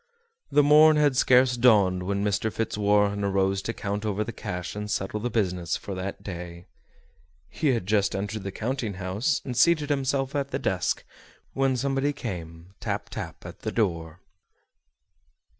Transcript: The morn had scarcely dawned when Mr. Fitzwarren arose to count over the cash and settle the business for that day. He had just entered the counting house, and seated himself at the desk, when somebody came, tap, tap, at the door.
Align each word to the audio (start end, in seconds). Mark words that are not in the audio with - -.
The 0.51 0.63
morn 0.63 0.97
had 0.97 1.15
scarcely 1.15 1.61
dawned 1.61 2.01
when 2.01 2.23
Mr. 2.23 2.51
Fitzwarren 2.51 3.23
arose 3.23 3.61
to 3.61 3.71
count 3.71 4.03
over 4.03 4.23
the 4.23 4.31
cash 4.33 4.75
and 4.75 4.89
settle 4.89 5.19
the 5.19 5.29
business 5.29 5.77
for 5.77 5.93
that 5.93 6.23
day. 6.23 6.65
He 7.49 7.67
had 7.67 7.85
just 7.85 8.15
entered 8.15 8.41
the 8.41 8.51
counting 8.51 8.95
house, 8.95 9.43
and 9.45 9.55
seated 9.55 9.91
himself 9.91 10.35
at 10.35 10.49
the 10.49 10.57
desk, 10.57 11.05
when 11.53 11.77
somebody 11.77 12.13
came, 12.13 12.73
tap, 12.79 13.09
tap, 13.11 13.45
at 13.45 13.59
the 13.59 13.71
door. 13.71 14.21